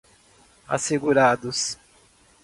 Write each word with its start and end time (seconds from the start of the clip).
assegurados 0.67 1.77